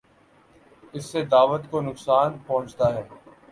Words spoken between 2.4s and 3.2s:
پہنچتا ہے۔